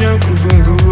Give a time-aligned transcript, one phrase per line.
[0.00, 0.87] Yine kurgungun